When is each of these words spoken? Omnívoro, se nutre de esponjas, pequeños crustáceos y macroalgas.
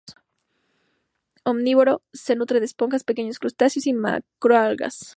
Omnívoro, 1.43 2.01
se 2.11 2.35
nutre 2.35 2.59
de 2.59 2.65
esponjas, 2.65 3.03
pequeños 3.03 3.37
crustáceos 3.37 3.85
y 3.85 3.93
macroalgas. 3.93 5.05